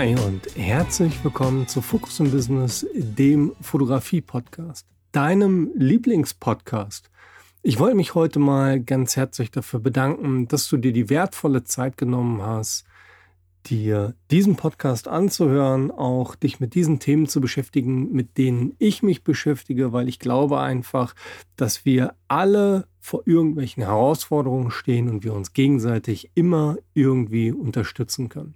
[0.00, 7.10] Hi und herzlich willkommen zu Focus on Business, dem Fotografie-Podcast, deinem Lieblingspodcast.
[7.62, 11.98] Ich wollte mich heute mal ganz herzlich dafür bedanken, dass du dir die wertvolle Zeit
[11.98, 12.86] genommen hast,
[13.66, 19.22] dir diesen Podcast anzuhören, auch dich mit diesen Themen zu beschäftigen, mit denen ich mich
[19.22, 21.14] beschäftige, weil ich glaube einfach,
[21.56, 28.54] dass wir alle vor irgendwelchen Herausforderungen stehen und wir uns gegenseitig immer irgendwie unterstützen können.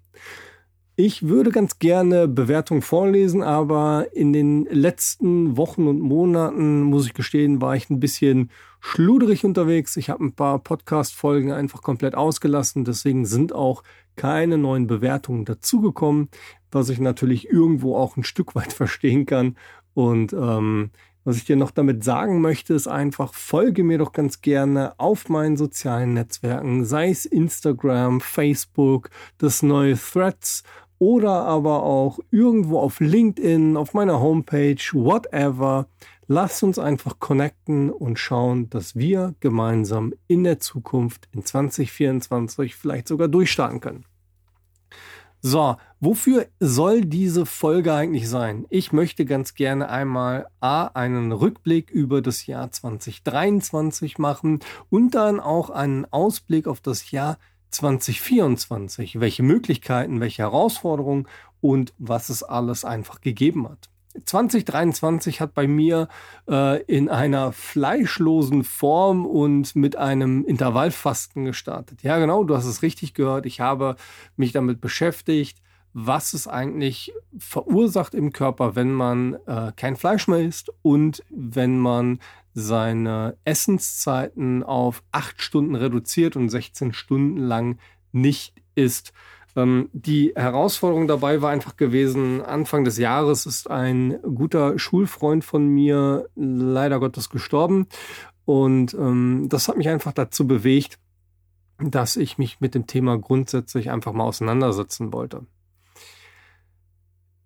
[0.96, 7.14] Ich würde ganz gerne Bewertungen vorlesen, aber in den letzten Wochen und Monaten, muss ich
[7.14, 8.48] gestehen, war ich ein bisschen
[8.78, 9.96] schluderig unterwegs.
[9.96, 12.84] Ich habe ein paar Podcast-Folgen einfach komplett ausgelassen.
[12.84, 13.82] Deswegen sind auch
[14.14, 16.28] keine neuen Bewertungen dazugekommen,
[16.70, 19.56] was ich natürlich irgendwo auch ein Stück weit verstehen kann.
[19.94, 20.92] Und ähm,
[21.24, 25.30] was ich dir noch damit sagen möchte, ist einfach, folge mir doch ganz gerne auf
[25.30, 30.64] meinen sozialen Netzwerken, sei es Instagram, Facebook, das neue Threads
[30.98, 35.87] oder aber auch irgendwo auf LinkedIn, auf meiner Homepage, whatever.
[36.27, 43.09] Lass uns einfach connecten und schauen, dass wir gemeinsam in der Zukunft in 2024 vielleicht
[43.09, 44.05] sogar durchstarten können.
[45.47, 48.65] So, wofür soll diese Folge eigentlich sein?
[48.70, 55.41] Ich möchte ganz gerne einmal A, einen Rückblick über das Jahr 2023 machen und dann
[55.41, 57.53] auch einen Ausblick auf das Jahr 2024.
[59.20, 61.28] Welche Möglichkeiten, welche Herausforderungen
[61.61, 63.89] und was es alles einfach gegeben hat.
[64.25, 66.08] 2023 hat bei mir
[66.48, 72.03] äh, in einer fleischlosen Form und mit einem Intervallfasten gestartet.
[72.03, 73.47] Ja, genau, du hast es richtig gehört.
[73.47, 73.97] Ich habe
[74.36, 75.59] mich damit beschäftigt,
[75.92, 81.78] was es eigentlich verursacht im Körper, wenn man äh, kein Fleisch mehr isst und wenn
[81.78, 82.19] man
[82.55, 87.78] seine Essenszeiten auf acht Stunden reduziert und 16 Stunden lang
[88.12, 89.12] nicht isst.
[89.56, 95.66] Ähm, die Herausforderung dabei war einfach gewesen, Anfang des Jahres ist ein guter Schulfreund von
[95.66, 97.87] mir leider Gottes gestorben.
[98.44, 100.98] Und ähm, das hat mich einfach dazu bewegt,
[101.78, 105.47] dass ich mich mit dem Thema grundsätzlich einfach mal auseinandersetzen wollte.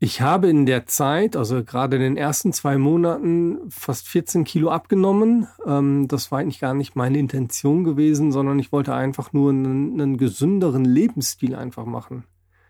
[0.00, 4.70] Ich habe in der Zeit, also gerade in den ersten zwei Monaten, fast 14 Kilo
[4.70, 5.48] abgenommen.
[5.66, 10.00] Ähm, das war eigentlich gar nicht meine Intention gewesen, sondern ich wollte einfach nur einen,
[10.00, 12.22] einen gesünderen Lebensstil einfach machen.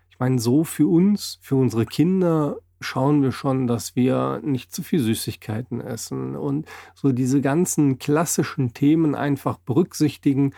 [0.09, 4.81] Ich meine, so für uns, für unsere Kinder schauen wir schon, dass wir nicht zu
[4.81, 10.55] viel Süßigkeiten essen und so diese ganzen klassischen Themen einfach berücksichtigen,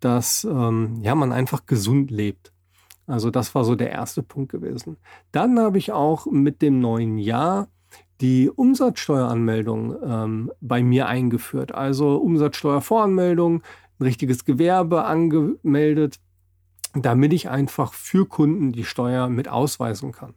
[0.00, 2.52] dass ähm, ja man einfach gesund lebt.
[3.10, 4.96] Also das war so der erste Punkt gewesen.
[5.32, 7.68] Dann habe ich auch mit dem neuen Jahr
[8.20, 11.72] die Umsatzsteueranmeldung ähm, bei mir eingeführt.
[11.72, 13.62] Also Umsatzsteuervoranmeldung,
[13.98, 16.20] ein richtiges Gewerbe angemeldet,
[16.94, 20.34] damit ich einfach für Kunden die Steuer mit ausweisen kann.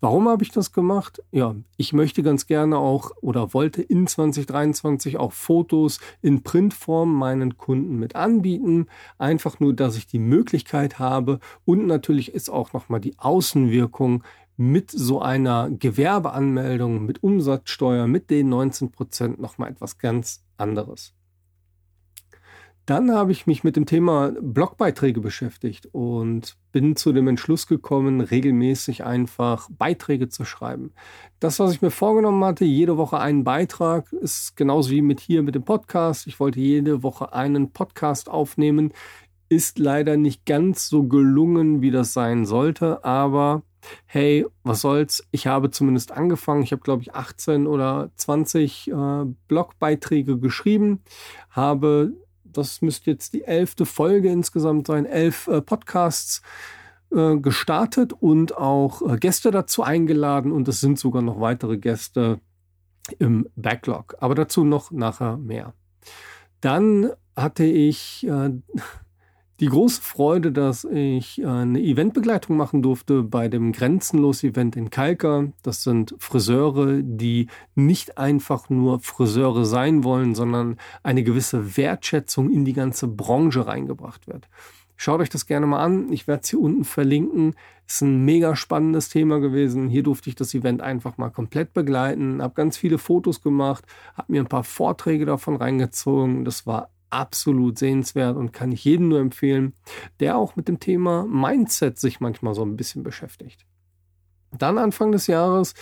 [0.00, 1.22] Warum habe ich das gemacht?
[1.32, 7.56] Ja, ich möchte ganz gerne auch oder wollte in 2023 auch Fotos in Printform meinen
[7.56, 8.86] Kunden mit anbieten.
[9.18, 14.22] Einfach nur, dass ich die Möglichkeit habe und natürlich ist auch nochmal die Außenwirkung
[14.56, 21.17] mit so einer Gewerbeanmeldung, mit Umsatzsteuer, mit den 19 Prozent nochmal etwas ganz anderes.
[22.88, 28.22] Dann habe ich mich mit dem Thema Blogbeiträge beschäftigt und bin zu dem Entschluss gekommen,
[28.22, 30.94] regelmäßig einfach Beiträge zu schreiben.
[31.38, 35.42] Das, was ich mir vorgenommen hatte, jede Woche einen Beitrag, ist genauso wie mit hier
[35.42, 36.26] mit dem Podcast.
[36.26, 38.94] Ich wollte jede Woche einen Podcast aufnehmen.
[39.50, 43.64] Ist leider nicht ganz so gelungen, wie das sein sollte, aber
[44.06, 45.22] hey, was soll's?
[45.30, 46.62] Ich habe zumindest angefangen.
[46.62, 51.02] Ich habe, glaube ich, 18 oder 20 äh, Blogbeiträge geschrieben,
[51.50, 52.14] habe
[52.52, 56.42] das müsste jetzt die elfte Folge insgesamt sein, elf äh, Podcasts
[57.10, 62.40] äh, gestartet und auch äh, Gäste dazu eingeladen und es sind sogar noch weitere Gäste
[63.18, 64.16] im Backlog.
[64.20, 65.72] Aber dazu noch nachher mehr.
[66.60, 68.50] Dann hatte ich äh,
[69.60, 75.48] die große Freude, dass ich eine Eventbegleitung machen durfte bei dem Grenzenlos-Event in Kalka.
[75.62, 82.64] Das sind Friseure, die nicht einfach nur Friseure sein wollen, sondern eine gewisse Wertschätzung in
[82.64, 84.48] die ganze Branche reingebracht wird.
[85.00, 86.12] Schaut euch das gerne mal an.
[86.12, 87.54] Ich werde es hier unten verlinken.
[87.86, 89.88] Ist ein mega spannendes Thema gewesen.
[89.88, 93.84] Hier durfte ich das Event einfach mal komplett begleiten, habe ganz viele Fotos gemacht,
[94.14, 96.44] habe mir ein paar Vorträge davon reingezogen.
[96.44, 99.74] Das war absolut sehenswert und kann ich jedem nur empfehlen,
[100.20, 103.66] der auch mit dem Thema Mindset sich manchmal so ein bisschen beschäftigt.
[104.56, 105.74] Dann Anfang des Jahres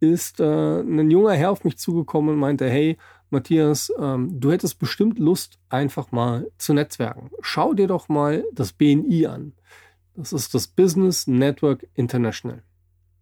[0.00, 2.96] ist äh, ein junger Herr auf mich zugekommen und meinte, hey,
[3.30, 7.30] Matthias, ähm, du hättest bestimmt Lust, einfach mal zu netzwerken.
[7.40, 9.52] Schau dir doch mal das BNI an.
[10.14, 12.62] Das ist das Business Network International.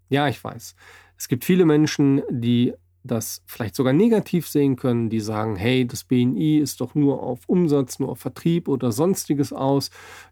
[0.09, 0.77] Ja, ich weiß.
[1.17, 2.75] Es gibt viele Menschen, die
[3.05, 7.41] das vielleicht sogar negativ sehen können, die sagen, hey, das BNI ist doch nur auf
[7.49, 9.91] Umsatz, nur auf Vertrieb oder sonstiges aus.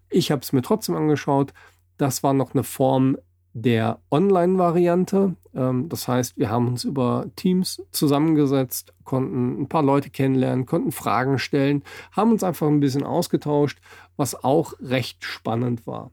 [0.09, 1.53] Ich habe es mir trotzdem angeschaut.
[1.97, 3.17] Das war noch eine Form
[3.53, 5.35] der Online-Variante.
[5.55, 10.93] Ähm, das heißt, wir haben uns über Teams zusammengesetzt, konnten ein paar Leute kennenlernen, konnten
[10.93, 11.83] Fragen stellen,
[12.13, 13.81] haben uns einfach ein bisschen ausgetauscht,
[14.17, 16.13] was auch recht spannend war.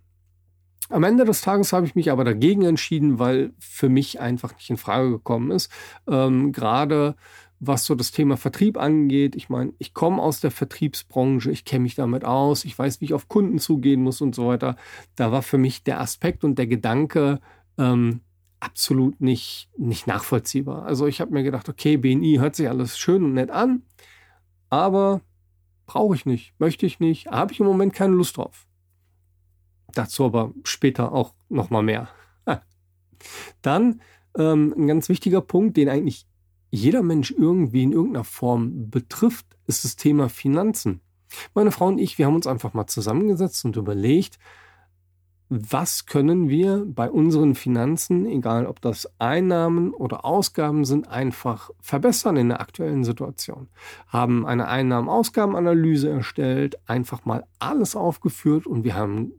[0.89, 4.69] Am Ende des Tages habe ich mich aber dagegen entschieden, weil für mich einfach nicht
[4.69, 5.71] in Frage gekommen ist.
[6.07, 7.15] Ähm, Gerade
[7.59, 9.35] was so das Thema Vertrieb angeht.
[9.35, 13.05] Ich meine, ich komme aus der Vertriebsbranche, ich kenne mich damit aus, ich weiß, wie
[13.05, 14.75] ich auf Kunden zugehen muss und so weiter.
[15.15, 17.39] Da war für mich der Aspekt und der Gedanke
[17.77, 18.21] ähm,
[18.59, 20.85] absolut nicht, nicht nachvollziehbar.
[20.85, 23.83] Also ich habe mir gedacht, okay, BNI hört sich alles schön und nett an,
[24.69, 25.21] aber
[25.85, 28.66] brauche ich nicht, möchte ich nicht, habe ich im Moment keine Lust drauf.
[29.97, 32.09] Dazu aber später auch nochmal mehr.
[33.61, 34.01] Dann
[34.38, 36.27] ähm, ein ganz wichtiger Punkt, den eigentlich
[36.69, 41.01] jeder Mensch irgendwie in irgendeiner Form betrifft, ist das Thema Finanzen.
[41.55, 44.38] Meine Frau und ich, wir haben uns einfach mal zusammengesetzt und überlegt,
[45.49, 52.35] was können wir bei unseren Finanzen, egal ob das Einnahmen oder Ausgaben sind, einfach verbessern
[52.35, 53.69] in der aktuellen Situation.
[54.07, 59.31] Haben eine Einnahmen-Ausgaben-Analyse erstellt, einfach mal alles aufgeführt und wir haben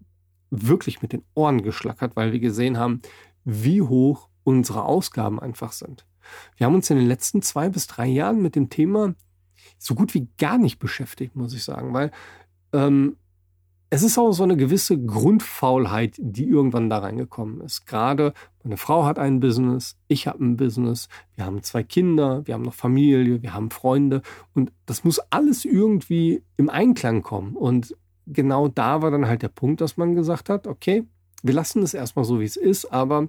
[0.50, 3.02] wirklich mit den Ohren geschlackert, weil wir gesehen haben,
[3.44, 6.06] wie hoch unsere Ausgaben einfach sind.
[6.56, 9.14] Wir haben uns in den letzten zwei bis drei Jahren mit dem Thema
[9.78, 12.10] so gut wie gar nicht beschäftigt, muss ich sagen, weil
[12.72, 13.16] ähm,
[13.90, 17.86] es ist auch so eine gewisse Grundfaulheit, die irgendwann da reingekommen ist.
[17.86, 22.54] Gerade meine Frau hat ein Business, ich habe ein Business, wir haben zwei Kinder, wir
[22.54, 24.20] haben noch Familie, wir haben Freunde
[24.52, 27.56] und das muss alles irgendwie im Einklang kommen.
[27.56, 27.96] Und
[28.32, 31.04] genau da war dann halt der Punkt, dass man gesagt hat, okay,
[31.42, 33.28] wir lassen es erstmal so, wie es ist, aber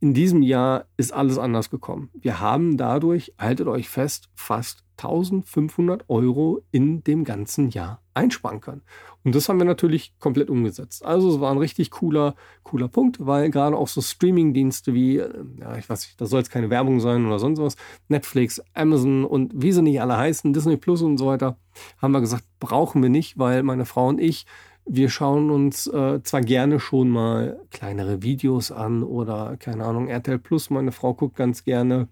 [0.00, 2.10] in diesem Jahr ist alles anders gekommen.
[2.14, 8.82] Wir haben dadurch, haltet euch fest, fast 1500 Euro in dem ganzen Jahr einsparen können.
[9.28, 11.04] Und das haben wir natürlich komplett umgesetzt.
[11.04, 15.44] Also es war ein richtig cooler, cooler Punkt, weil gerade auch so Streaming-Dienste wie, äh,
[15.60, 17.76] ja, ich weiß nicht, da soll jetzt keine Werbung sein oder sonst was,
[18.08, 21.58] Netflix, Amazon und wie sie nicht alle heißen, Disney Plus und so weiter,
[22.00, 24.46] haben wir gesagt, brauchen wir nicht, weil meine Frau und ich
[24.90, 30.38] wir schauen uns äh, zwar gerne schon mal kleinere Videos an oder keine Ahnung, RTL
[30.38, 32.08] Plus, meine Frau guckt ganz gerne,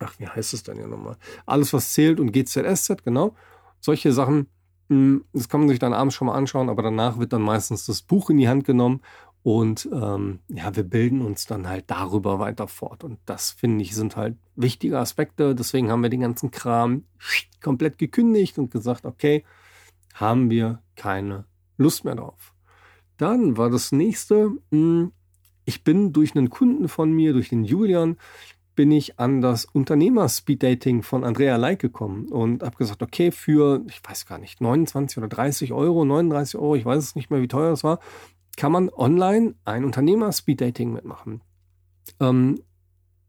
[0.00, 1.16] ach, wie heißt es dann ja nochmal?
[1.46, 3.34] Alles, was zählt und GZSZ, genau.
[3.80, 4.48] Solche Sachen,
[4.88, 8.02] das kann man sich dann abends schon mal anschauen, aber danach wird dann meistens das
[8.02, 9.00] Buch in die Hand genommen
[9.46, 13.04] und ähm, ja, wir bilden uns dann halt darüber weiter fort.
[13.04, 15.54] Und das finde ich sind halt wichtige Aspekte.
[15.54, 17.04] Deswegen haben wir den ganzen Kram
[17.62, 19.44] komplett gekündigt und gesagt, okay,
[20.14, 21.44] haben wir keine
[21.76, 22.54] Lust mehr drauf.
[23.18, 25.12] Dann war das nächste, hm,
[25.64, 28.16] ich bin durch einen Kunden von mir, durch den Julian,
[28.76, 34.00] bin ich an das Unternehmer-Speed-Dating von Andrea Leik gekommen und habe gesagt, okay, für, ich
[34.06, 37.48] weiß gar nicht, 29 oder 30 Euro, 39 Euro, ich weiß es nicht mehr, wie
[37.48, 37.98] teuer es war,
[38.56, 41.40] kann man online ein Unternehmer-Speed-Dating mitmachen.
[42.20, 42.60] Ähm,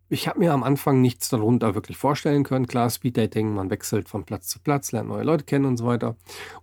[0.10, 2.68] ich habe mir am Anfang nichts darunter wirklich vorstellen können.
[2.68, 6.16] Klar, Speeddating, man wechselt von Platz zu Platz, lernt neue Leute kennen und so weiter.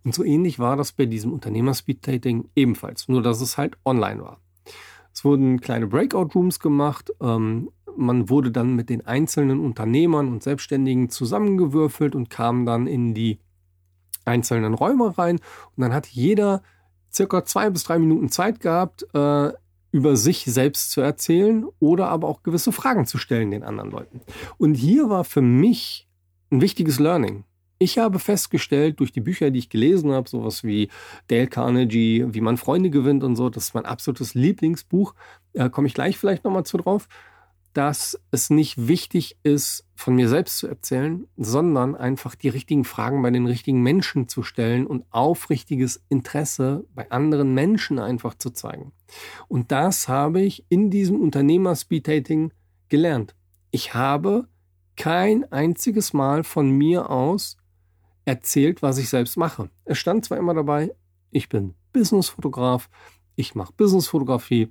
[0.02, 4.40] Und so ähnlich war das bei diesem Unternehmer-Speeddating ebenfalls, nur dass es halt online war.
[5.12, 7.12] Es wurden kleine Breakout-Rooms gemacht.
[7.20, 13.14] Ähm, man wurde dann mit den einzelnen Unternehmern und Selbstständigen zusammengewürfelt und kam dann in
[13.14, 13.38] die
[14.24, 15.36] einzelnen Räume rein.
[15.76, 16.62] Und dann hat jeder
[17.12, 19.52] circa zwei bis drei Minuten Zeit gehabt, äh,
[19.92, 24.20] über sich selbst zu erzählen oder aber auch gewisse Fragen zu stellen den anderen Leuten.
[24.58, 26.08] Und hier war für mich
[26.50, 27.44] ein wichtiges Learning.
[27.78, 30.88] Ich habe festgestellt, durch die Bücher, die ich gelesen habe, sowas wie
[31.28, 35.14] Dale Carnegie, wie man Freunde gewinnt und so, das ist mein absolutes Lieblingsbuch.
[35.52, 37.08] Da komme ich gleich vielleicht nochmal zu drauf
[37.74, 43.20] dass es nicht wichtig ist, von mir selbst zu erzählen, sondern einfach die richtigen Fragen
[43.20, 48.92] bei den richtigen Menschen zu stellen und aufrichtiges Interesse bei anderen Menschen einfach zu zeigen.
[49.48, 52.52] Und das habe ich in diesem Unternehmer-Speed-Dating
[52.88, 53.34] gelernt.
[53.70, 54.48] Ich habe
[54.96, 57.56] kein einziges Mal von mir aus
[58.24, 59.68] erzählt, was ich selbst mache.
[59.84, 60.94] Es stand zwar immer dabei,
[61.30, 62.88] ich bin Businessfotograf,
[63.34, 64.68] ich mache Businessfotografie,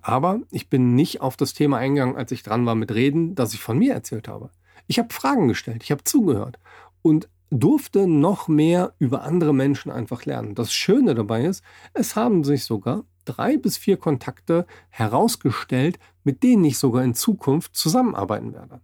[0.00, 3.54] aber ich bin nicht auf das Thema eingegangen, als ich dran war mit Reden, das
[3.54, 4.50] ich von mir erzählt habe.
[4.86, 6.58] Ich habe Fragen gestellt, ich habe zugehört
[7.02, 10.54] und durfte noch mehr über andere Menschen einfach lernen.
[10.54, 16.64] Das Schöne dabei ist, es haben sich sogar drei bis vier Kontakte herausgestellt, mit denen
[16.64, 18.80] ich sogar in Zukunft zusammenarbeiten werde.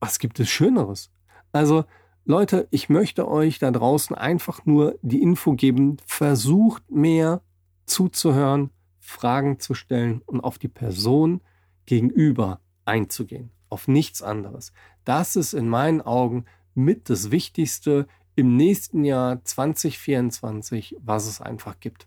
[0.00, 1.10] Was gibt es Schöneres?
[1.52, 1.84] Also,
[2.24, 7.42] Leute, ich möchte euch da draußen einfach nur die Info geben, versucht mehr
[7.84, 8.70] zuzuhören,
[9.06, 11.40] Fragen zu stellen und auf die Person
[11.86, 14.72] Gegenüber einzugehen, auf nichts anderes.
[15.04, 16.44] Das ist in meinen Augen
[16.74, 22.06] mit das Wichtigste im nächsten Jahr 2024, was es einfach gibt.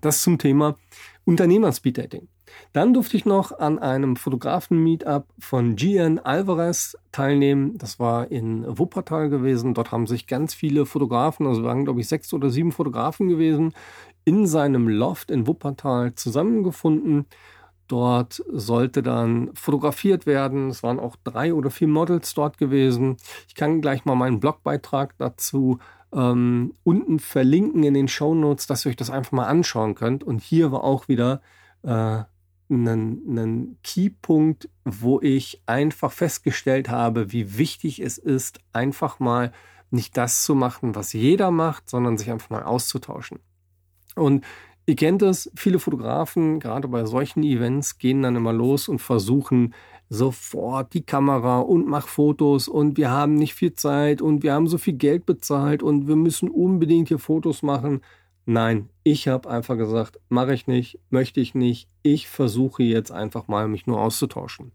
[0.00, 0.76] Das zum Thema
[1.24, 2.28] Unternehmerspeed-Dating.
[2.72, 7.76] Dann durfte ich noch an einem Fotografen-Meetup von Gian Alvarez teilnehmen.
[7.78, 9.74] Das war in Wuppertal gewesen.
[9.74, 13.74] Dort haben sich ganz viele Fotografen, also waren glaube ich sechs oder sieben Fotografen gewesen,
[14.28, 17.24] in seinem Loft in Wuppertal zusammengefunden.
[17.86, 20.68] Dort sollte dann fotografiert werden.
[20.68, 23.16] Es waren auch drei oder vier Models dort gewesen.
[23.46, 25.78] Ich kann gleich mal meinen Blogbeitrag dazu
[26.12, 30.22] ähm, unten verlinken in den Show Notes, dass ihr euch das einfach mal anschauen könnt.
[30.24, 31.40] Und hier war auch wieder
[31.82, 32.24] äh,
[32.68, 39.52] ein Keypunkt, wo ich einfach festgestellt habe, wie wichtig es ist, einfach mal
[39.90, 43.38] nicht das zu machen, was jeder macht, sondern sich einfach mal auszutauschen.
[44.18, 44.44] Und
[44.86, 49.74] ihr kennt es, viele Fotografen, gerade bei solchen Events, gehen dann immer los und versuchen
[50.10, 54.66] sofort die Kamera und mach Fotos und wir haben nicht viel Zeit und wir haben
[54.66, 58.00] so viel Geld bezahlt und wir müssen unbedingt hier Fotos machen.
[58.46, 61.90] Nein, ich habe einfach gesagt, mache ich nicht, möchte ich nicht.
[62.02, 64.72] Ich versuche jetzt einfach mal, mich nur auszutauschen.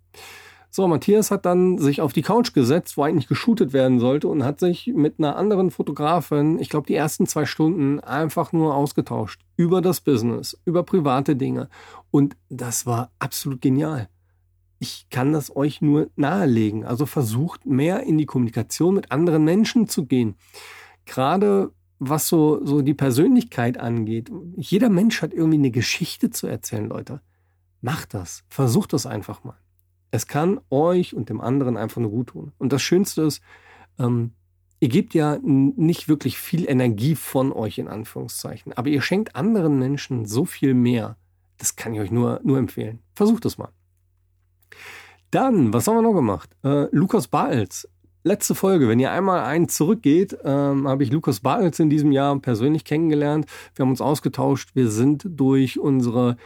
[0.75, 4.43] So, Matthias hat dann sich auf die Couch gesetzt, wo eigentlich geshootet werden sollte und
[4.43, 9.39] hat sich mit einer anderen Fotografin, ich glaube, die ersten zwei Stunden einfach nur ausgetauscht
[9.55, 11.69] über das Business, über private Dinge.
[12.09, 14.09] Und das war absolut genial.
[14.79, 16.85] Ich kann das euch nur nahelegen.
[16.85, 20.33] Also versucht mehr in die Kommunikation mit anderen Menschen zu gehen.
[21.05, 26.89] Gerade was so, so die Persönlichkeit angeht, jeder Mensch hat irgendwie eine Geschichte zu erzählen,
[26.89, 27.21] Leute.
[27.81, 28.43] Macht das.
[28.49, 29.59] Versucht das einfach mal.
[30.13, 32.51] Es kann euch und dem anderen einfach nur gut tun.
[32.59, 33.41] Und das Schönste ist,
[33.97, 34.33] ähm,
[34.79, 39.79] ihr gebt ja nicht wirklich viel Energie von euch in Anführungszeichen, aber ihr schenkt anderen
[39.79, 41.17] Menschen so viel mehr.
[41.57, 42.99] Das kann ich euch nur, nur empfehlen.
[43.15, 43.69] Versucht es mal.
[45.31, 46.51] Dann, was haben wir noch gemacht?
[46.63, 47.87] Äh, Lukas Balz
[48.23, 52.37] letzte Folge, wenn ihr einmal einen zurückgeht, ähm, habe ich Lukas Bartels in diesem Jahr
[52.39, 53.47] persönlich kennengelernt.
[53.73, 54.75] Wir haben uns ausgetauscht.
[54.75, 56.37] Wir sind durch unsere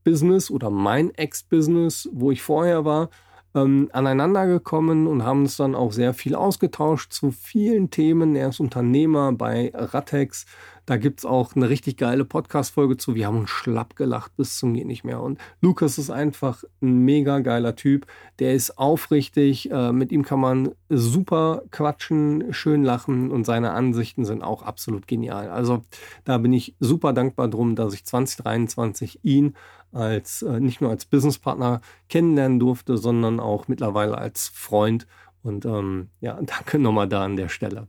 [0.00, 3.10] Ex-Business oder mein Ex-Business, wo ich vorher war,
[3.54, 8.34] ähm, aneinander gekommen und haben uns dann auch sehr viel ausgetauscht zu vielen Themen.
[8.36, 10.46] Er ist Unternehmer bei Ratex.
[10.90, 13.14] Da gibt es auch eine richtig geile Podcast-Folge zu.
[13.14, 15.22] Wir haben uns schlapp gelacht bis zum Geht nicht mehr.
[15.22, 18.08] Und Lukas ist einfach ein mega geiler Typ.
[18.40, 19.70] Der ist aufrichtig.
[19.70, 25.06] Äh, mit ihm kann man super quatschen, schön lachen und seine Ansichten sind auch absolut
[25.06, 25.48] genial.
[25.48, 25.82] Also
[26.24, 29.54] da bin ich super dankbar drum, dass ich 2023 ihn
[29.92, 35.06] als äh, nicht nur als Businesspartner kennenlernen durfte, sondern auch mittlerweile als Freund.
[35.44, 37.86] Und ähm, ja, danke nochmal da an der Stelle.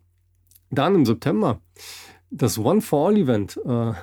[0.70, 1.60] Dann im September
[2.31, 3.93] das One for All Event äh,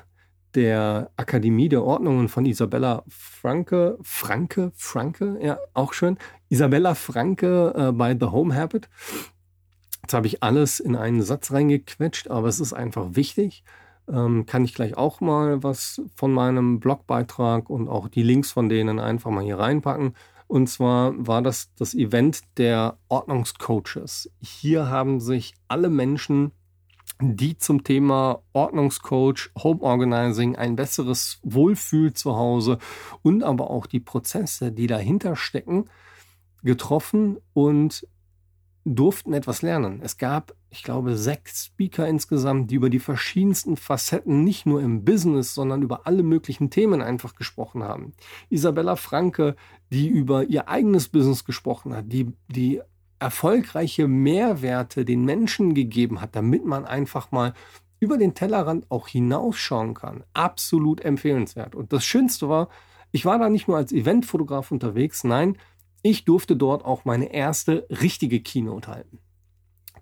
[0.55, 6.19] der Akademie der Ordnungen von Isabella Franke, Franke, Franke, ja, auch schön.
[6.49, 8.89] Isabella Franke äh, bei The Home Habit.
[10.03, 13.65] Jetzt habe ich alles in einen Satz reingequetscht, aber es ist einfach wichtig.
[14.09, 18.69] Ähm, kann ich gleich auch mal was von meinem Blogbeitrag und auch die Links von
[18.71, 20.15] denen einfach mal hier reinpacken.
[20.47, 24.31] Und zwar war das das Event der Ordnungscoaches.
[24.41, 26.53] Hier haben sich alle Menschen,
[27.21, 32.79] die zum Thema Ordnungscoach, Home Organizing, ein besseres Wohlfühl zu Hause
[33.23, 35.87] und aber auch die Prozesse, die dahinter stecken,
[36.63, 38.07] getroffen und
[38.85, 40.01] durften etwas lernen.
[40.03, 45.05] Es gab, ich glaube, sechs Speaker insgesamt, die über die verschiedensten Facetten nicht nur im
[45.05, 48.13] Business, sondern über alle möglichen Themen einfach gesprochen haben.
[48.49, 49.57] Isabella Franke,
[49.93, 52.81] die über ihr eigenes Business gesprochen hat, die, die
[53.19, 57.55] erfolgreiche Mehrwerte den Menschen gegeben hat, damit man einfach mal
[58.01, 60.25] über den Tellerrand auch hinausschauen kann.
[60.33, 61.75] Absolut empfehlenswert.
[61.75, 62.69] Und das Schönste war,
[63.11, 65.57] ich war da nicht nur als Eventfotograf unterwegs, nein,
[66.03, 69.19] ich durfte dort auch meine erste richtige Keynote halten.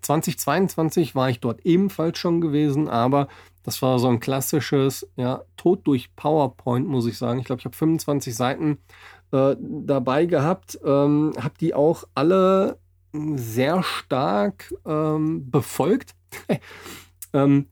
[0.01, 3.27] 2022 war ich dort ebenfalls schon gewesen, aber
[3.63, 7.39] das war so ein klassisches, ja, Tod durch PowerPoint, muss ich sagen.
[7.39, 8.77] Ich glaube, ich habe 25 Seiten
[9.31, 12.79] äh, dabei gehabt, ähm, habe die auch alle
[13.13, 16.15] sehr stark ähm, befolgt.
[17.33, 17.67] ähm,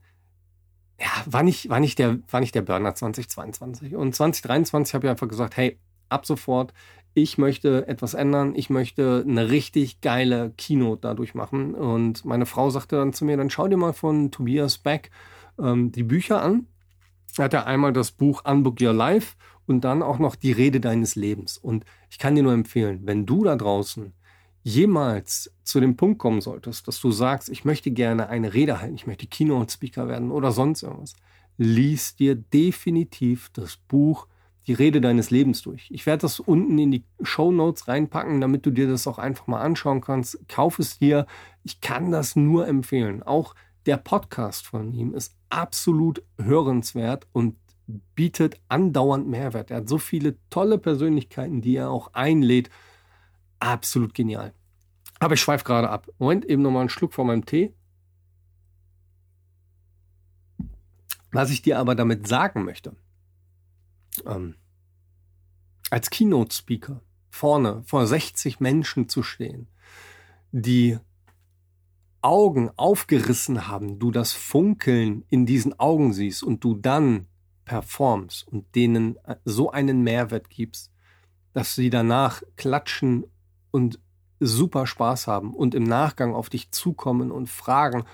[0.98, 3.94] ja, war nicht, war, nicht der, war nicht der Burner 2022.
[3.94, 5.78] Und 2023 habe ich einfach gesagt, hey,
[6.08, 6.72] ab sofort,
[7.14, 11.74] ich möchte etwas ändern, ich möchte eine richtig geile Keynote dadurch machen.
[11.74, 15.10] Und meine Frau sagte dann zu mir, dann schau dir mal von Tobias Beck
[15.58, 16.66] ähm, die Bücher an.
[17.38, 20.80] Er hat ja einmal das Buch Unbook Your Life und dann auch noch die Rede
[20.80, 21.58] deines Lebens.
[21.58, 24.12] Und ich kann dir nur empfehlen, wenn du da draußen
[24.66, 28.96] jemals zu dem Punkt kommen solltest, dass du sagst, ich möchte gerne eine Rede halten,
[28.96, 31.14] ich möchte Keynote-Speaker werden oder sonst irgendwas,
[31.56, 34.26] lies dir definitiv das Buch
[34.66, 35.88] die Rede deines Lebens durch.
[35.92, 39.46] Ich werde das unten in die Show Notes reinpacken, damit du dir das auch einfach
[39.46, 40.36] mal anschauen kannst.
[40.48, 41.26] Kauf es dir.
[41.62, 43.22] Ich kann das nur empfehlen.
[43.22, 43.54] Auch
[43.86, 47.54] der Podcast von ihm ist absolut hörenswert und
[48.16, 49.70] bietet andauernd Mehrwert.
[49.70, 52.68] Er hat so viele tolle Persönlichkeiten, die er auch einlädt.
[53.58, 54.52] Absolut genial.
[55.18, 56.08] Aber ich schweife gerade ab.
[56.18, 57.74] Moment, eben nochmal einen Schluck von meinem Tee.
[61.32, 62.96] Was ich dir aber damit sagen möchte,
[64.24, 64.54] ähm,
[65.90, 69.68] als Keynote-Speaker vorne vor 60 Menschen zu stehen,
[70.52, 70.98] die
[72.22, 77.26] Augen aufgerissen haben, du das Funkeln in diesen Augen siehst und du dann
[77.64, 80.90] performst und denen äh, so einen Mehrwert gibst,
[81.52, 83.26] dass sie danach klatschen
[83.76, 84.00] und
[84.40, 88.04] super Spaß haben und im Nachgang auf dich zukommen und fragen,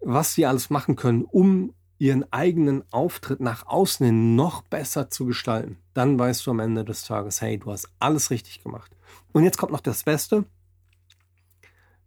[0.00, 5.26] was sie alles machen können, um ihren eigenen Auftritt nach außen hin noch besser zu
[5.26, 8.90] gestalten, dann weißt du am Ende des Tages, hey, du hast alles richtig gemacht.
[9.32, 10.44] Und jetzt kommt noch das Beste.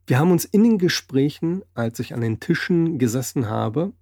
[0.06, 3.94] Wir haben uns in den Gesprächen, als ich an den Tischen gesessen habe,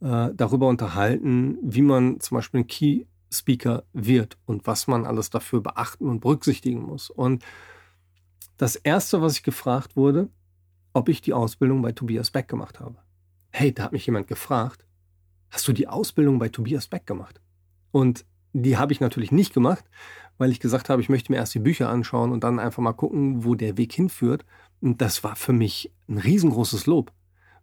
[0.00, 5.30] äh, darüber unterhalten, wie man zum Beispiel ein Key Speaker wird und was man alles
[5.30, 7.10] dafür beachten und berücksichtigen muss.
[7.10, 7.44] Und
[8.56, 10.28] das erste, was ich gefragt wurde,
[10.92, 12.96] ob ich die Ausbildung bei Tobias Beck gemacht habe.
[13.50, 14.86] Hey, da hat mich jemand gefragt,
[15.50, 17.40] hast du die Ausbildung bei Tobias Beck gemacht?
[17.90, 19.84] Und die habe ich natürlich nicht gemacht,
[20.38, 22.92] weil ich gesagt habe, ich möchte mir erst die Bücher anschauen und dann einfach mal
[22.92, 24.44] gucken, wo der Weg hinführt.
[24.80, 27.12] Und das war für mich ein riesengroßes Lob,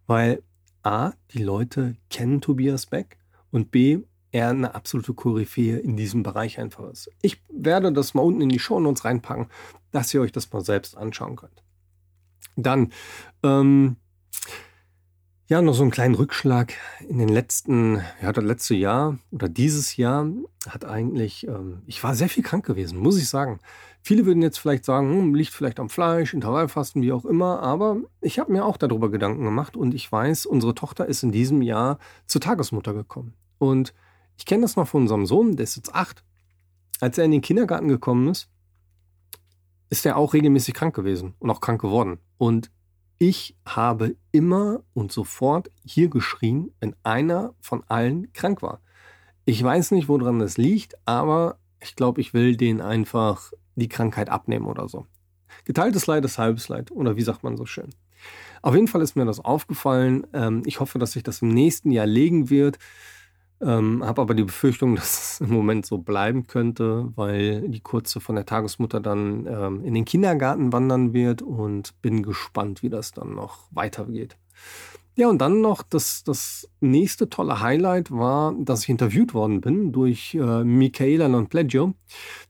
[0.06, 0.42] weil
[0.82, 3.18] A, die Leute kennen Tobias Beck
[3.50, 4.00] und B,
[4.34, 7.08] er eine absolute Koryphäe in diesem Bereich einfach ist.
[7.22, 9.46] Ich werde das mal unten in die Show Notes reinpacken,
[9.92, 11.62] dass ihr euch das mal selbst anschauen könnt.
[12.56, 12.92] Dann,
[13.44, 13.96] ähm,
[15.46, 16.72] ja, noch so einen kleinen Rückschlag
[17.08, 20.26] in den letzten, ja, das letzte Jahr oder dieses Jahr
[20.68, 23.60] hat eigentlich, ähm, ich war sehr viel krank gewesen, muss ich sagen.
[24.02, 27.98] Viele würden jetzt vielleicht sagen, hm, liegt vielleicht am Fleisch, Intervallfasten, wie auch immer, aber
[28.20, 31.62] ich habe mir auch darüber Gedanken gemacht und ich weiß, unsere Tochter ist in diesem
[31.62, 33.34] Jahr zur Tagesmutter gekommen.
[33.58, 33.94] Und
[34.36, 36.24] ich kenne das noch von unserem Sohn, der ist jetzt acht.
[37.00, 38.48] Als er in den Kindergarten gekommen ist,
[39.90, 42.18] ist er auch regelmäßig krank gewesen und auch krank geworden.
[42.38, 42.70] Und
[43.18, 48.80] ich habe immer und sofort hier geschrien, wenn einer von allen krank war.
[49.44, 54.30] Ich weiß nicht, woran das liegt, aber ich glaube, ich will denen einfach die Krankheit
[54.30, 55.06] abnehmen oder so.
[55.64, 57.90] Geteiltes Leid ist halbes Leid, oder wie sagt man so schön.
[58.62, 60.26] Auf jeden Fall ist mir das aufgefallen.
[60.32, 62.78] Ähm, ich hoffe, dass sich das im nächsten Jahr legen wird.
[63.60, 68.20] Ähm, habe aber die Befürchtung, dass es im Moment so bleiben könnte, weil die Kurze
[68.20, 73.12] von der Tagesmutter dann ähm, in den Kindergarten wandern wird und bin gespannt, wie das
[73.12, 74.36] dann noch weitergeht.
[75.16, 79.92] Ja, und dann noch das, das nächste tolle Highlight war, dass ich interviewt worden bin
[79.92, 81.94] durch äh, Michaela Nonpleggio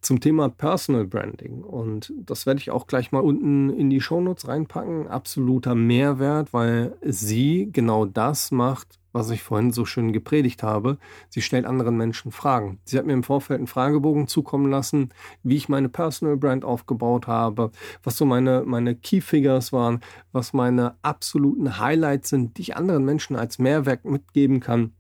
[0.01, 1.63] zum Thema Personal Branding.
[1.63, 5.09] Und das werde ich auch gleich mal unten in die Shownotes reinpacken.
[5.09, 10.99] Absoluter Mehrwert, weil sie genau das macht, was ich vorhin so schön gepredigt habe.
[11.31, 12.81] Sie stellt anderen Menschen Fragen.
[12.85, 15.11] Sie hat mir im Vorfeld einen Fragebogen zukommen lassen,
[15.45, 17.71] wie ich meine Personal Brand aufgebaut habe,
[18.03, 20.01] was so meine, meine Key Figures waren,
[20.33, 24.93] was meine absoluten Highlights sind, die ich anderen Menschen als Mehrwert mitgeben kann.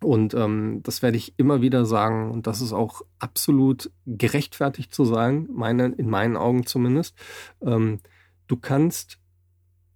[0.00, 2.30] Und ähm, das werde ich immer wieder sagen.
[2.30, 7.16] Und das ist auch absolut gerechtfertigt zu sagen, meine, in meinen Augen zumindest.
[7.60, 7.98] Ähm,
[8.46, 9.18] du kannst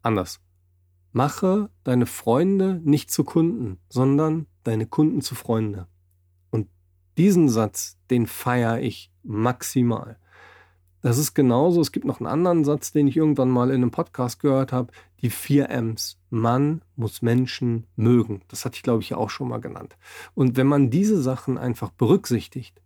[0.03, 0.40] anders.
[1.12, 5.87] Mache deine Freunde nicht zu Kunden, sondern deine Kunden zu Freunde.
[6.51, 6.68] Und
[7.18, 10.18] diesen Satz, den feiere ich maximal.
[11.03, 13.90] Das ist genauso, es gibt noch einen anderen Satz, den ich irgendwann mal in einem
[13.90, 16.16] Podcast gehört habe, die vier M's.
[16.31, 18.42] Man muss Menschen mögen.
[18.48, 19.96] Das hatte ich, glaube ich, auch schon mal genannt.
[20.35, 22.81] Und wenn man diese Sachen einfach berücksichtigt,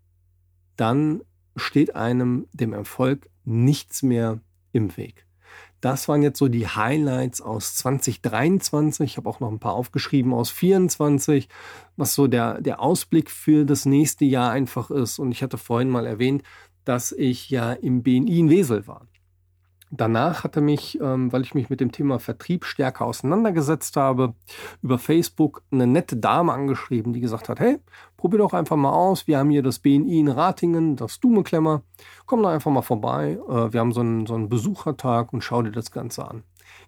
[0.77, 1.23] dann
[1.57, 4.41] steht einem dem Erfolg nichts mehr
[4.73, 5.26] im Weg.
[5.81, 9.13] Das waren jetzt so die Highlights aus 2023.
[9.13, 11.49] Ich habe auch noch ein paar aufgeschrieben aus 2024,
[11.97, 15.19] was so der, der Ausblick für das nächste Jahr einfach ist.
[15.19, 16.43] Und ich hatte vorhin mal erwähnt,
[16.85, 19.07] dass ich ja im BNI in Wesel war.
[19.97, 24.35] Danach hatte mich, ähm, weil ich mich mit dem Thema Vertrieb stärker auseinandergesetzt habe,
[24.83, 27.79] über Facebook eine nette Dame angeschrieben, die gesagt hat, hey,
[28.17, 29.27] probier doch einfach mal aus.
[29.27, 31.83] Wir haben hier das BNI in Ratingen, das Dumeklemmer.
[32.27, 33.39] Komm da einfach mal vorbei.
[33.49, 36.43] Äh, wir haben so einen, so einen Besuchertag und schau dir das Ganze an.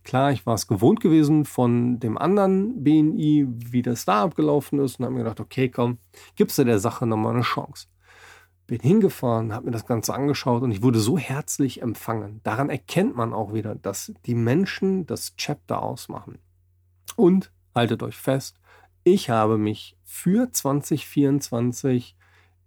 [0.04, 4.98] Klar, ich war es gewohnt gewesen von dem anderen BNI, wie das da abgelaufen ist
[4.98, 5.98] und habe mir gedacht, okay, komm,
[6.36, 7.86] gibst du der Sache nochmal eine Chance
[8.68, 12.40] bin hingefahren, habe mir das Ganze angeschaut und ich wurde so herzlich empfangen.
[12.44, 16.38] Daran erkennt man auch wieder, dass die Menschen das Chapter ausmachen.
[17.16, 18.60] Und haltet euch fest,
[19.04, 22.14] ich habe mich für 2024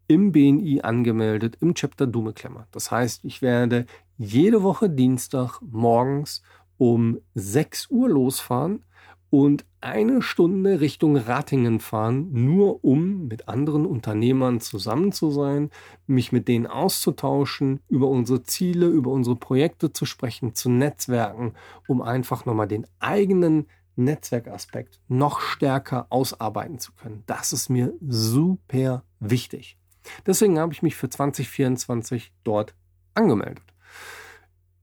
[0.07, 2.67] im BNI angemeldet, im Chapter Dumeklemmer.
[2.71, 3.85] Das heißt, ich werde
[4.17, 6.41] jede Woche Dienstag morgens
[6.77, 8.83] um 6 Uhr losfahren
[9.31, 15.71] und eine Stunde Richtung Ratingen fahren, nur um mit anderen Unternehmern zusammen zu sein,
[16.05, 21.53] mich mit denen auszutauschen, über unsere Ziele, über unsere Projekte zu sprechen, zu netzwerken,
[21.87, 27.23] um einfach nochmal den eigenen Netzwerkaspekt noch stärker ausarbeiten zu können.
[27.25, 29.77] Das ist mir super wichtig.
[30.25, 32.75] Deswegen habe ich mich für 2024 dort
[33.13, 33.70] angemeldet.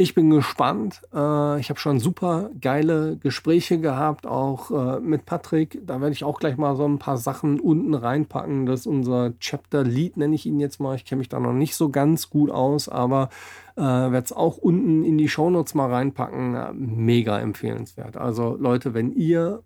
[0.00, 1.02] Ich bin gespannt.
[1.12, 5.84] Äh, ich habe schon super geile Gespräche gehabt, auch äh, mit Patrick.
[5.84, 8.64] Da werde ich auch gleich mal so ein paar Sachen unten reinpacken.
[8.64, 10.94] Das ist unser Chapter Lead, nenne ich ihn jetzt mal.
[10.94, 13.28] Ich kenne mich da noch nicht so ganz gut aus, aber
[13.74, 17.04] äh, werde es auch unten in die Shownotes mal reinpacken.
[17.04, 18.16] Mega empfehlenswert.
[18.16, 19.64] Also Leute, wenn ihr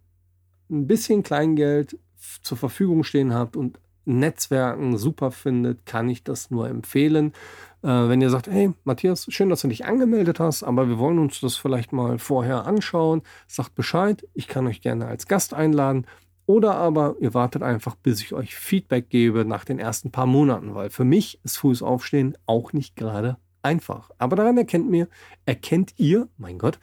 [0.71, 1.99] ein bisschen Kleingeld
[2.41, 7.35] zur Verfügung stehen habt und Netzwerken super findet, kann ich das nur empfehlen.
[7.83, 11.19] Äh, wenn ihr sagt, hey Matthias, schön, dass du dich angemeldet hast, aber wir wollen
[11.19, 16.07] uns das vielleicht mal vorher anschauen, sagt Bescheid, ich kann euch gerne als Gast einladen.
[16.47, 20.75] Oder aber ihr wartet einfach, bis ich euch Feedback gebe nach den ersten paar Monaten,
[20.75, 24.11] weil für mich ist frühes Aufstehen auch nicht gerade einfach.
[24.19, 25.09] Aber daran erkennt mir,
[25.47, 26.79] erkennt ihr, mein Gott,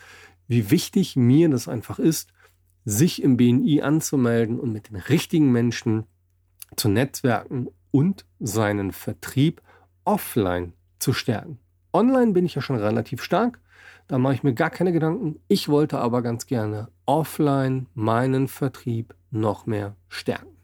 [0.48, 2.32] wie wichtig mir das einfach ist,
[2.86, 6.06] sich im BNI anzumelden und mit den richtigen Menschen
[6.76, 9.62] zu netzwerken und seinen Vertrieb
[10.06, 11.60] offline zu stärken.
[11.94, 13.60] Online bin ich ja schon relativ stark,
[14.08, 15.40] da mache ich mir gar keine Gedanken.
[15.48, 20.58] Ich wollte aber ganz gerne offline meinen Vertrieb noch mehr stärken.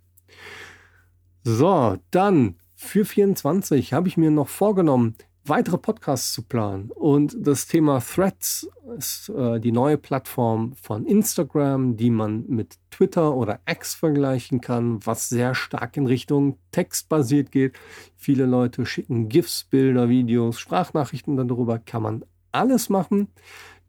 [1.44, 5.16] So, dann für 24 habe ich mir noch vorgenommen,
[5.48, 6.90] weitere Podcasts zu planen.
[6.92, 13.36] Und das Thema Threads ist äh, die neue Plattform von Instagram, die man mit Twitter
[13.36, 17.78] oder X vergleichen kann, was sehr stark in Richtung textbasiert geht.
[18.16, 23.28] Viele Leute schicken GIFs, Bilder, Videos, Sprachnachrichten darüber, kann man alles machen.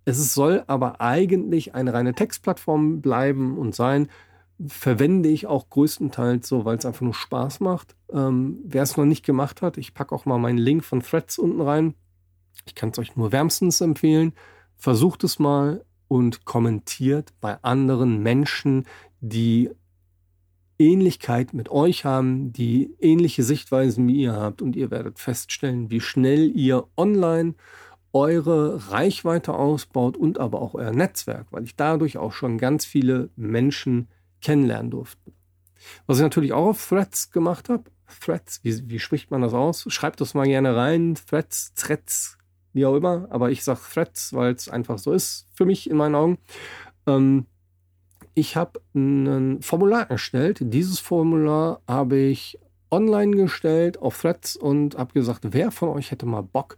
[0.05, 4.09] Es soll aber eigentlich eine reine Textplattform bleiben und sein
[4.67, 7.97] verwende ich auch größtenteils so, weil es einfach nur Spaß macht.
[8.11, 11.39] Ähm, Wer es noch nicht gemacht hat, ich packe auch mal meinen Link von Threads
[11.39, 11.95] unten rein.
[12.65, 14.33] Ich kann es euch nur wärmstens empfehlen.
[14.77, 18.87] Versucht es mal und kommentiert bei anderen Menschen,
[19.21, 19.71] die
[20.79, 26.01] Ähnlichkeit mit euch haben, die ähnliche Sichtweisen wie ihr habt und ihr werdet feststellen, wie
[26.01, 27.55] schnell ihr online
[28.13, 33.31] eure Reichweite ausbaut und aber auch euer Netzwerk, weil ich dadurch auch schon ganz viele
[33.37, 34.09] Menschen
[34.47, 35.33] kennenlernen durften.
[36.07, 37.83] Was ich natürlich auch auf Threads gemacht habe,
[38.21, 39.85] Threads, wie, wie spricht man das aus?
[39.89, 42.39] Schreibt das mal gerne rein, Threads, Threads,
[42.73, 45.97] wie auch immer, aber ich sage Threads, weil es einfach so ist für mich in
[45.97, 46.39] meinen Augen.
[47.09, 47.47] Ähm,
[48.35, 50.59] ich habe ein Formular erstellt.
[50.61, 52.61] Dieses Formular habe ich
[52.93, 56.77] online gestellt auf Threads und habe gesagt, wer von euch hätte mal Bock,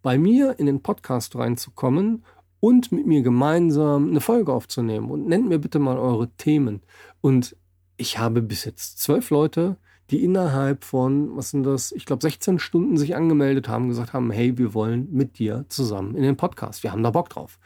[0.00, 2.24] bei mir in den Podcast reinzukommen
[2.60, 6.82] und mit mir gemeinsam eine Folge aufzunehmen und nennt mir bitte mal eure Themen.
[7.20, 7.56] Und
[7.96, 9.76] ich habe bis jetzt zwölf Leute,
[10.10, 14.30] die innerhalb von, was sind das, ich glaube 16 Stunden sich angemeldet haben, gesagt haben,
[14.30, 16.82] hey, wir wollen mit dir zusammen in den Podcast.
[16.82, 17.58] Wir haben da Bock drauf.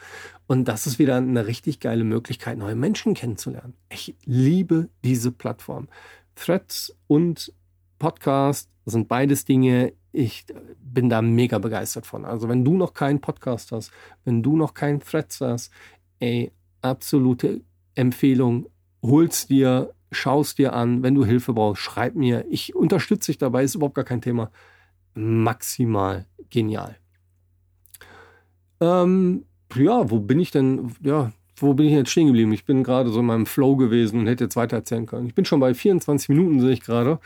[0.46, 3.74] Und das ist wieder eine richtig geile Möglichkeit, neue Menschen kennenzulernen.
[3.90, 5.88] Ich liebe diese Plattform.
[6.34, 7.52] Threads und
[7.98, 10.46] Podcast sind beides Dinge, ich
[10.80, 12.24] bin da mega begeistert von.
[12.24, 13.90] Also wenn du noch keinen Podcast hast,
[14.24, 15.72] wenn du noch keinen Threads hast,
[16.20, 17.62] ey, absolute
[17.96, 18.66] Empfehlung,
[19.02, 22.44] hol's dir, schaust dir an, wenn du Hilfe brauchst, schreib mir.
[22.48, 24.50] Ich unterstütze dich dabei, ist überhaupt gar kein Thema.
[25.14, 26.96] Maximal genial.
[28.80, 30.92] Ähm, ja, wo bin ich denn?
[31.02, 32.52] Ja, wo bin ich jetzt stehen geblieben?
[32.52, 35.26] Ich bin gerade so in meinem Flow gewesen und hätte jetzt weiter erzählen können.
[35.26, 37.18] Ich bin schon bei 24 Minuten, sehe ich gerade.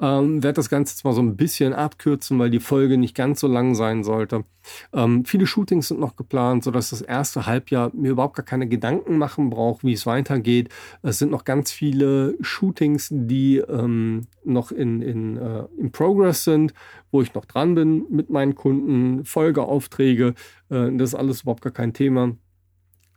[0.00, 3.40] Ähm, werde das Ganze jetzt mal so ein bisschen abkürzen, weil die Folge nicht ganz
[3.40, 4.44] so lang sein sollte.
[4.92, 9.18] Ähm, viele Shootings sind noch geplant, sodass das erste Halbjahr mir überhaupt gar keine Gedanken
[9.18, 10.70] machen braucht, wie es weitergeht.
[11.02, 16.72] Es sind noch ganz viele Shootings, die ähm, noch in, in, äh, in Progress sind,
[17.10, 20.34] wo ich noch dran bin mit meinen Kunden, Folgeaufträge.
[20.70, 22.32] Äh, das ist alles überhaupt gar kein Thema.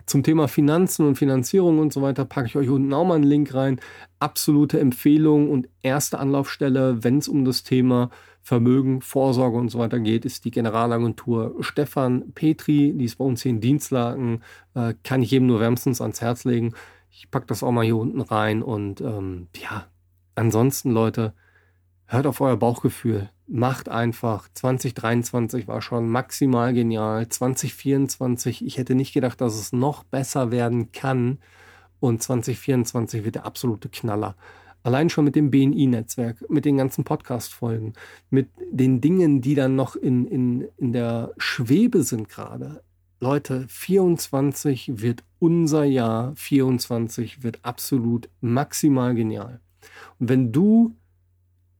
[0.05, 3.23] Zum Thema Finanzen und Finanzierung und so weiter packe ich euch unten auch mal einen
[3.23, 3.79] Link rein.
[4.19, 8.09] Absolute Empfehlung und erste Anlaufstelle, wenn es um das Thema
[8.41, 12.93] Vermögen, Vorsorge und so weiter geht, ist die Generalagentur Stefan Petri.
[12.93, 14.41] Die ist bei uns hier in Dienstlagen.
[14.73, 16.73] Äh, kann ich jedem nur wärmstens ans Herz legen.
[17.09, 18.61] Ich packe das auch mal hier unten rein.
[18.61, 19.87] Und ähm, ja,
[20.35, 21.33] ansonsten, Leute,
[22.05, 24.49] hört auf euer Bauchgefühl macht einfach.
[24.55, 27.29] 2023 war schon maximal genial.
[27.29, 31.37] 2024, ich hätte nicht gedacht, dass es noch besser werden kann.
[31.99, 34.35] Und 2024 wird der absolute Knaller.
[34.81, 37.93] Allein schon mit dem BNI-Netzwerk, mit den ganzen Podcast-Folgen,
[38.31, 42.81] mit den Dingen, die dann noch in, in, in der Schwebe sind gerade.
[43.19, 49.61] Leute, 24 wird unser Jahr, 24 wird absolut maximal genial.
[50.19, 50.95] Und wenn du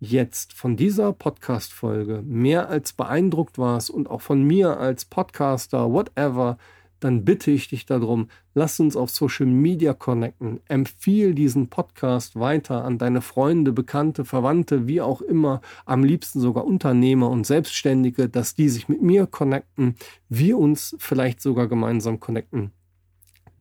[0.03, 6.57] jetzt von dieser Podcast-Folge mehr als beeindruckt warst und auch von mir als Podcaster, whatever,
[6.99, 10.61] dann bitte ich dich darum, lass uns auf Social Media connecten.
[10.67, 16.65] Empfiehl diesen Podcast weiter an deine Freunde, Bekannte, Verwandte, wie auch immer, am liebsten sogar
[16.65, 19.95] Unternehmer und Selbstständige, dass die sich mit mir connecten,
[20.29, 22.71] wir uns vielleicht sogar gemeinsam connecten.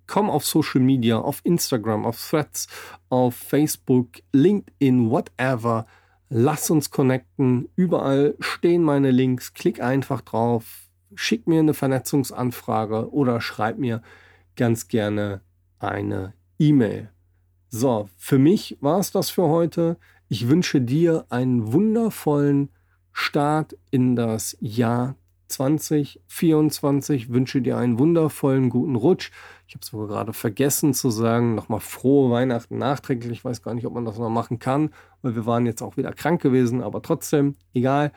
[0.07, 2.69] Komm auf Social Media, auf Instagram, auf Threads,
[3.09, 5.87] auf Facebook, LinkedIn, whatever.
[6.35, 7.69] Lass uns connecten.
[7.77, 9.53] Überall stehen meine Links.
[9.53, 10.83] Klick einfach drauf
[11.15, 14.03] schick mir eine Vernetzungsanfrage oder schreib mir
[14.57, 15.43] ganz gerne
[15.79, 17.11] eine E-Mail.
[17.69, 19.97] So, für mich war es das für heute.
[20.29, 22.71] Ich wünsche dir einen wundervollen
[23.13, 25.17] Start in das Jahr
[25.53, 27.31] 2024.
[27.31, 29.31] Wünsche dir einen wundervollen guten Rutsch.
[29.67, 31.55] Ich habe es sogar gerade vergessen zu sagen.
[31.55, 33.39] Nochmal frohe Weihnachten nachträglich.
[33.39, 34.91] Ich weiß gar nicht, ob man das noch machen kann,
[35.23, 36.83] weil wir waren jetzt auch wieder krank gewesen.
[36.83, 38.13] Aber trotzdem, egal.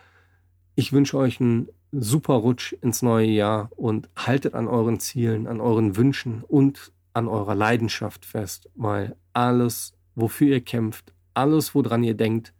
[0.75, 5.61] Ich wünsche euch einen super Rutsch ins neue Jahr und haltet an euren Zielen, an
[5.61, 12.15] euren Wünschen und an eurer Leidenschaft fest, weil alles, wofür ihr kämpft, alles, woran ihr
[12.15, 12.53] denkt,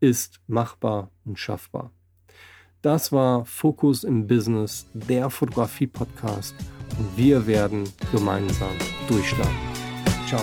[0.00, 1.92] ist machbar und schaffbar.
[2.82, 6.54] Das war Fokus im Business, der Fotografie-Podcast
[6.98, 8.72] und wir werden gemeinsam
[9.06, 9.54] durchstarten.
[10.26, 10.40] Ciao.